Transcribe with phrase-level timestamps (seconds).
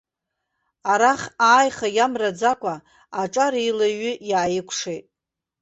[0.91, 2.83] Арахь ааиха иамраӡакәагьы,
[3.21, 5.05] аҿар еилаҩҩы иааикәшеит.